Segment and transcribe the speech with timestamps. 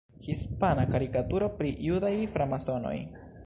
[0.27, 2.95] Hispana karikaturo pri "judaj framasonoj".